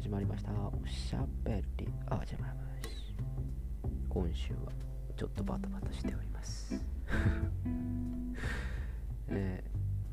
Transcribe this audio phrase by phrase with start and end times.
[0.00, 0.50] 始まりました。
[0.52, 1.86] おしゃべり。
[2.08, 2.46] あじゃま
[4.08, 4.72] 今週は
[5.14, 6.74] ちょっとバタバタしております。
[9.28, 9.62] え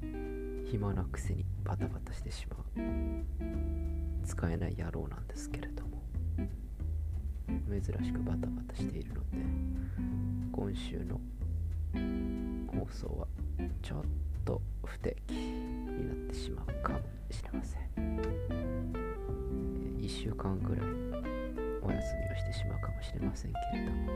[0.02, 2.64] ー、暇なくせにバタバタしてしまう。
[4.26, 6.04] 使えない野郎なんですけれども。
[7.70, 9.38] 珍しくバタバタしているので
[10.52, 11.22] 今週の
[12.78, 13.28] 放送は
[13.82, 14.02] ちょっ
[14.44, 17.00] と不適になってしまうかも
[17.32, 18.47] しれません。
[20.18, 20.86] 週間ぐらい
[21.84, 24.12] お休みをしてしまうかもしれませんけれども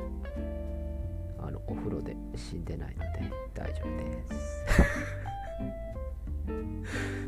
[1.37, 4.65] あのお風呂で死んでないので大丈夫です。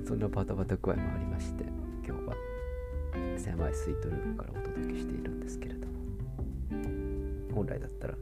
[0.08, 1.64] そんなバタバタ具合もありまして
[2.06, 2.36] 今日は
[3.38, 5.94] 狭いスイートルームからお届けしているんですけれども
[7.54, 8.20] 本来だったらちょ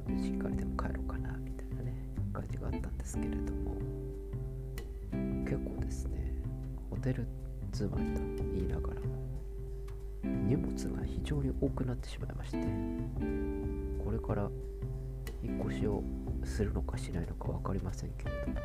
[0.00, 1.94] っと実家にでも帰ろうかなみたいなね
[2.32, 3.76] 感じがあったんですけれども
[5.44, 6.34] 結構ですね
[6.90, 7.26] ホテル
[7.72, 8.04] 住まい
[8.36, 9.00] と言いながら
[10.22, 12.58] 荷物が非常に多くなってしまいまして
[14.04, 14.50] これから
[15.42, 16.02] 引っ越しを
[16.44, 18.56] するのかしないのか分かりませんけれども、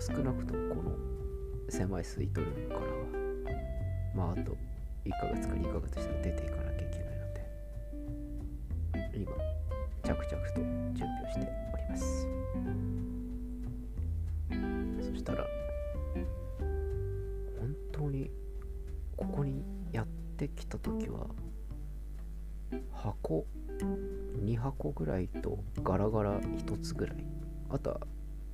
[0.00, 0.96] 少なくともこの
[1.68, 2.86] 狭いスイートルームからは
[4.14, 4.56] まああと
[5.04, 7.46] 1ヶ月か2ヶ月したら出ていかなきゃいけないので
[9.14, 9.32] 今
[10.02, 10.60] 着々と
[10.94, 11.40] 準備をして
[11.72, 12.26] おります。
[15.00, 15.46] そしたら
[17.58, 18.30] 本当に
[20.38, 21.26] てきた時は
[22.92, 23.44] 箱
[24.44, 27.16] 2箱ぐらいとガラガラ1つぐらい。
[27.70, 28.00] あとは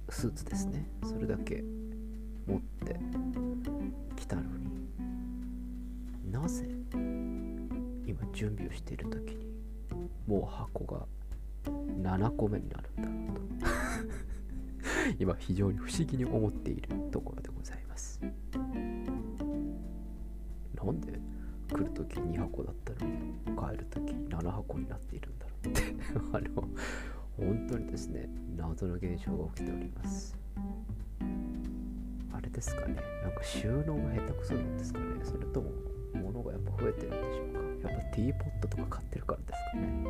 [0.08, 0.88] スーツですね。
[1.04, 1.62] それだけ
[2.46, 2.96] 持って
[4.16, 4.64] きたのに。
[6.32, 6.66] なぜ
[8.06, 9.46] 今準備をしている時に
[10.26, 11.06] もう箱が
[12.02, 13.14] 7個目になるんだろ
[13.56, 13.66] うと。
[15.22, 18.20] 今非常に不思議に思っているところでございます。
[20.74, 21.33] なんで
[21.74, 23.16] 来る時2箱だったのに
[23.74, 25.68] 帰る時7箱になっているんだろう。
[25.68, 25.82] っ て
[26.32, 26.68] あの
[27.36, 30.38] 本当にですね謎の現象が起きております。
[32.32, 35.04] あれですかねなんか収納が下手くそなんですかね。
[35.24, 35.72] それとも
[36.14, 37.88] 物がやっぱ増えてるんでしょうか。
[37.90, 40.04] やっぱティーポットとか買ってるからですかね。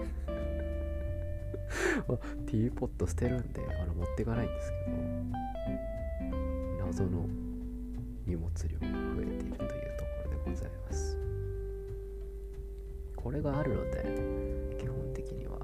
[2.46, 4.90] ティーポット捨てるんであの持っていかないんですけ
[6.30, 6.36] ど
[6.86, 7.26] 謎の
[8.26, 11.24] 荷物量が増えているというところでございます。
[13.24, 15.58] これがあるので基本的には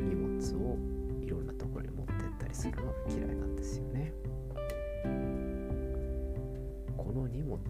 [0.00, 0.78] 荷物を
[1.22, 4.10] いろんなところに持ってったりするのが嫌いなんですよね。
[6.96, 7.60] この荷物を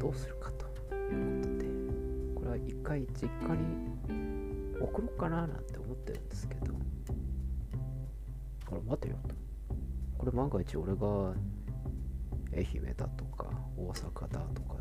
[0.00, 0.64] どうするかと
[0.94, 1.64] いうことで
[2.34, 3.76] これは一回実家に
[4.80, 6.72] 送ろうかななんて思ってるんですけど
[8.66, 9.34] これ待てよと。
[10.16, 11.34] これ万が一俺が
[12.54, 13.46] 愛媛だとか
[13.76, 14.76] 大阪だとか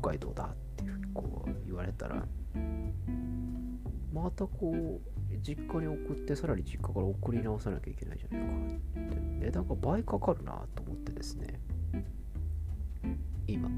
[0.00, 0.73] 北海道だって
[1.12, 2.26] こう言われたら
[4.12, 5.00] またこう
[5.42, 8.54] 実家に送ってさらに実家から送り直さなきゃいけないじゃないか。
[9.00, 11.60] って値段が倍かかるなと思ってですね。
[13.46, 13.68] 今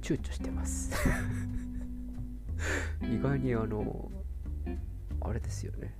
[0.00, 0.92] 躊躇してます。
[3.02, 4.10] 意外にあの
[5.20, 5.94] あれですよね。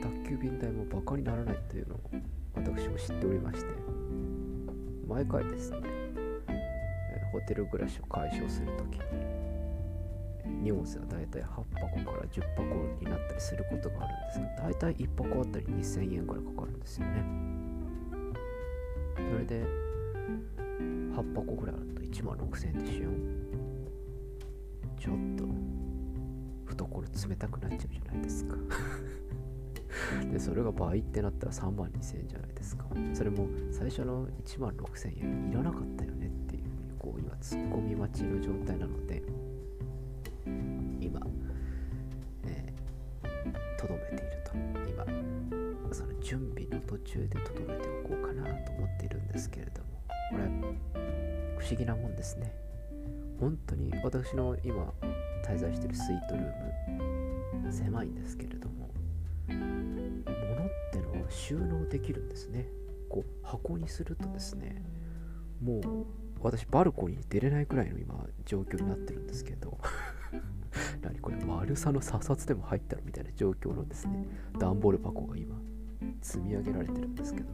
[0.00, 2.00] 宅急便代もバカにならないというのを
[2.54, 3.98] 私も知っておりまして。
[5.08, 5.78] 毎回ですね
[7.32, 9.02] ホテル暮らしを解消するときに
[10.62, 12.62] 荷物がだいたい8箱から10箱
[13.00, 17.48] になったりすることがあるんですがだいたい1箱あたり2000円ぐらいかかるんですよね。
[19.16, 19.64] それで
[20.78, 23.48] 8箱ぐらいあると1万6000円でしょ。
[24.98, 25.44] ちょっと
[26.66, 28.56] 懐冷たくなっちゃうじゃないですか。
[30.32, 32.86] でそれが倍ってなったら3万2000円じゃないですか。
[33.14, 39.22] それも最初の1万6000円いらなかったよねっていうふうにこう今突っ込み待ちの状態なので
[46.28, 49.88] 準備の途中でとどめておこうかなと思っているんですけれども
[50.30, 50.44] これ
[51.56, 52.54] 不思議なもんですね。
[53.40, 54.92] 本当に私の今
[55.42, 58.90] 滞在しているスイートルーム狭いんですけれども
[59.48, 62.66] 物ってのは収納できるんですね。
[63.08, 64.82] こう箱にするとですね
[65.62, 66.06] もう
[66.42, 69.78] 私バルコニーに出れないくらいの今状況になってるんですけど
[71.00, 74.26] 何これ丸さの査察でも入ったのみたいな状況のですね
[74.58, 75.58] 段ボール箱が今
[76.20, 77.46] 積み上げられてるんですけど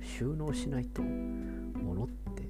[0.00, 2.42] 収納しないと物って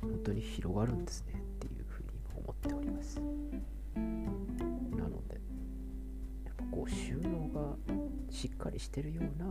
[0.00, 3.20] 本当に広がるんですねっていうふうに今思っております。
[3.20, 5.40] なので
[6.44, 7.76] やっぱこう収納が
[8.30, 9.48] しっかりしてるような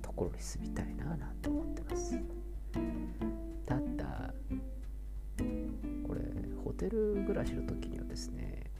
[0.00, 2.18] ところに住みたいななんて思ってます。
[3.66, 4.32] ただ
[6.06, 6.20] これ
[6.64, 8.70] ホテル暮らしの時にはですね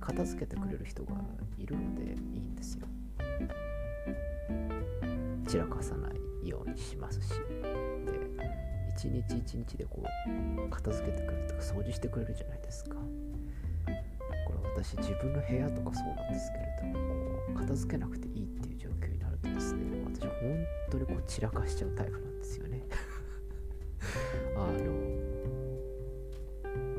[0.00, 1.14] 片付けてくれる人が
[1.58, 2.86] いるのでいいんですよ。
[5.46, 6.08] 散らかさな
[6.42, 8.18] いようにしますしで
[8.96, 12.96] 一日一日でこう片付けてくれるとか掃除してくれるじゃないですか。
[13.86, 17.04] これ私自分の部屋とかそうなんですけれども
[17.46, 22.82] こう片付けなくていいっていう状況になるとですね私本当にこう散らかしちゃうタイプなんですよね。
[24.56, 24.66] あ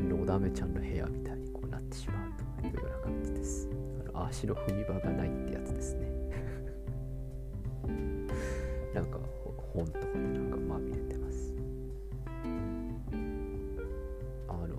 [0.10, 3.69] ののだめちゃんの部屋みたいにこうなってしまうというような感じです。
[4.07, 6.09] あの足の踏み場がないってやつですね。
[9.74, 11.54] 本とかでなんかまみれてます。
[14.48, 14.77] あの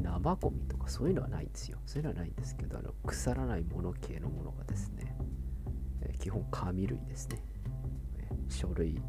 [0.00, 1.78] 生ゴミとかそういうのはないんですよ。
[1.86, 5.16] そういうのはないんですけどあの腐らないもの系のものがですね、
[6.02, 7.42] え基本紙類ですね。
[8.48, 9.00] 書類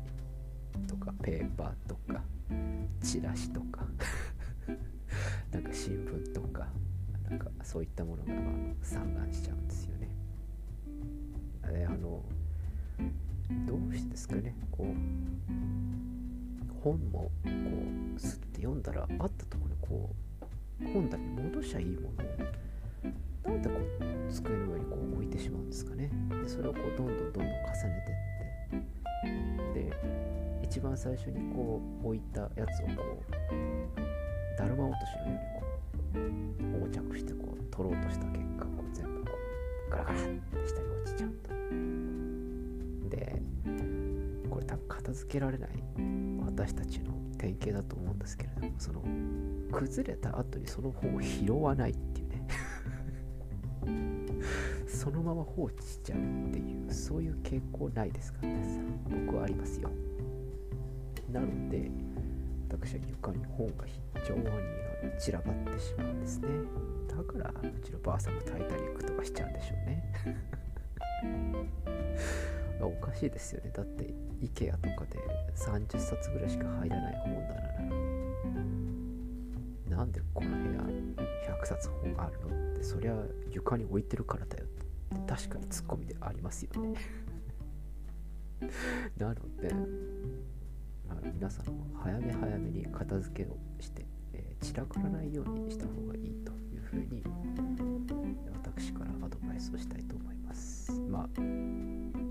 [0.87, 2.21] とかペーパーとか
[3.01, 3.85] チラシとか
[5.51, 6.67] なんか新聞とか
[7.29, 8.33] なんかそういったものが
[8.81, 10.09] 散乱しちゃうんですよね。
[11.87, 12.23] あの
[13.67, 14.55] どうしてですかね。
[14.71, 14.93] こう
[16.83, 17.31] 本もこ
[18.15, 20.15] うすって読んだらあったところにこ
[20.81, 26.09] う本棚に戻しゃいいものをなんでこう机の上にこう置いてしまうんですかね。
[26.43, 27.55] でそれをこうどんどんどんどん重ね
[28.05, 28.15] てっ
[29.73, 29.79] て。
[29.79, 29.91] で
[30.63, 35.39] 一番最初にこう置いたやつをこうだるま落としのよ
[36.15, 36.41] うに
[36.73, 39.31] こう横着してこう取ろうとした結果こう全部こ
[39.87, 40.27] うガラガラって
[40.67, 40.90] 下に落
[45.01, 45.69] 片付けられない
[46.45, 49.01] 私たちの典型だと思うんですけれどもその
[49.71, 52.47] 崩れた後にその本を拾わないっていうね。
[54.87, 56.21] そのまま放置しちゃうっ
[56.51, 58.85] ていうそういう傾向ないですか皆さん
[59.25, 59.89] 僕はありますよ。
[61.31, 61.89] なので
[62.69, 64.43] 私は床に本が非常に
[65.17, 66.47] 散らばってしまうんですね。
[67.07, 70.03] だからうちのばあさんもタイタニックとかしちゃうんでしょうね。
[72.85, 73.71] おかしいですよね。
[73.73, 75.19] だって IKEA とかで
[75.55, 77.95] 30冊ぐらいしか入らない本棚なの
[79.85, 80.81] になんでこの部屋
[81.61, 82.73] 100冊本があるの？
[82.73, 83.15] ってそりゃ
[83.51, 84.81] 床に置いてるからだよって。
[85.27, 86.93] 確かにツッコミでありますよね。
[89.17, 89.73] なので
[91.09, 97.23] あ皆さんも早め早めに片付けをして、えー、散らからないようにした方がいいというふうに
[98.53, 100.91] 私からアドバイスをしたいと思います。
[101.09, 102.30] まあ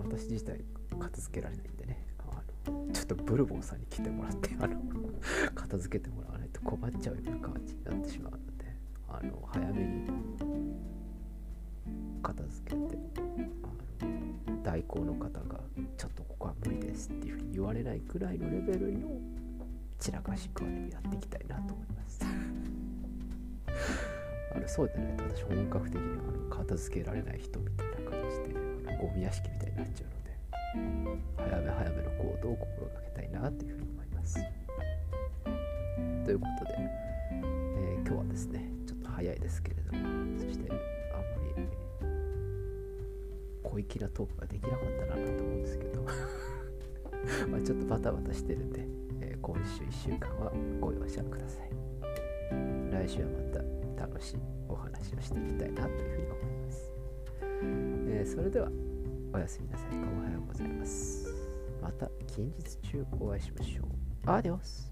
[0.00, 0.64] 私自体
[0.98, 2.04] 片付けられないんでね。
[2.18, 4.76] あのちょっとブルボンさんに来てもらってあの
[5.54, 8.64] 片付けてもらわないと困っちゃうような感じになってしまうので
[9.08, 10.08] あの早めに
[12.22, 12.98] 片付けて
[13.62, 15.60] あの代行の方が
[15.96, 19.08] ちょっとここは無理ですっていうふうに言われないくらいのレベルの
[19.98, 22.20] 散らかし具合でやっていきたいなと思います。
[24.54, 28.67] あのそうでないと私本格的にあの片付けられない人みたいな感じで。
[28.98, 34.38] ゴミ屋敷みたいになっちゃうので早め早めの行動を心がけたいなというふうに思います。
[36.24, 40.82] ということで、えー、今日はですねちょっと早いですけれどもそしてあんま
[41.56, 41.64] り
[43.62, 44.78] 小粋なトークができなかっ
[45.08, 46.02] たなと思うんですけど
[47.50, 48.86] まちょっとバタバタしてるんで、
[49.20, 51.68] えー、今週1週間はご容赦ください。
[52.90, 53.38] 来週はま
[53.96, 54.36] た楽しい
[54.68, 56.92] お話をしていきたいなというふうに思います、
[57.52, 58.68] えー、それでは
[59.32, 59.88] おやすみなさい。
[59.90, 61.34] かおはようございます。
[61.82, 64.30] また近日中お会いしましょう。
[64.30, 64.87] アディオス。